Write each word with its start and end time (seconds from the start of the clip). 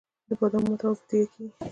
د 0.27 0.29
بادامو 0.39 0.67
ماتول 0.71 0.93
په 0.99 1.05
تیږه 1.09 1.27
کیږي. 1.33 1.51